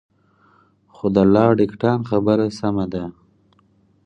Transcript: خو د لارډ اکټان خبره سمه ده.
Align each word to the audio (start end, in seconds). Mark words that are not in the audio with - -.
خو 0.93 1.05
د 1.15 1.17
لارډ 1.33 1.57
اکټان 1.65 1.99
خبره 2.09 2.45
سمه 2.59 2.85
ده. 2.93 3.03